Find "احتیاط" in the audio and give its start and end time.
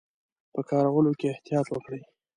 1.33-1.67